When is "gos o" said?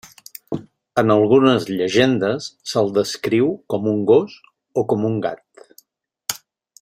4.13-4.87